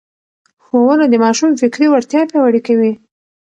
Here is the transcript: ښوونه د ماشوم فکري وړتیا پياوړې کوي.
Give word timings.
ښوونه 0.63 1.05
د 1.09 1.15
ماشوم 1.23 1.51
فکري 1.61 1.87
وړتیا 1.89 2.21
پياوړې 2.29 2.61
کوي. 2.67 2.91